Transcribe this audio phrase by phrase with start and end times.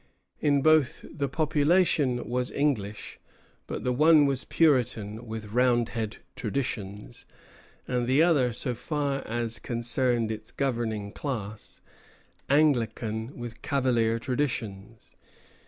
[0.39, 3.19] In both the population was English;
[3.67, 7.27] but the one was Puritan with Roundhead traditions,
[7.87, 11.81] and the other, so far as concerned its governing class,
[12.49, 15.15] Anglican with Cavalier traditions.